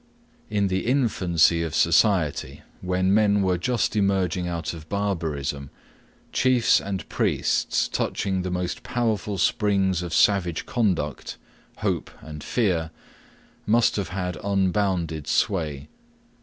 [0.49, 5.69] In the infancy of society, when men were just emerging out of barbarism,
[6.33, 11.37] chiefs and priests, touching the most powerful springs of savage conduct
[11.85, 12.89] hope and fear
[13.67, 15.87] must have had unbounded sway.